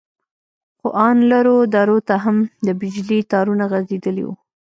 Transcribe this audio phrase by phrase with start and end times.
[0.79, 4.35] خو ان لرو درو ته هم د بجلي تارونه غځېدلي وو.